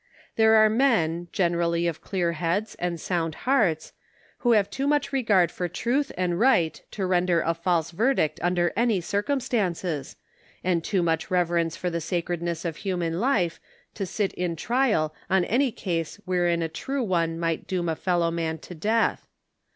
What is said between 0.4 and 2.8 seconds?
are men, general ly of clear heads